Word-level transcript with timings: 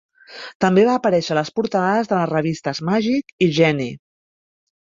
També 0.63 0.85
va 0.87 0.95
aparèixer 0.99 1.33
a 1.35 1.37
les 1.41 1.51
portades 1.59 2.11
de 2.13 2.17
les 2.21 2.31
revistes 2.31 2.83
"Magic" 2.89 3.37
i 3.49 3.53
"Genii". 3.61 3.95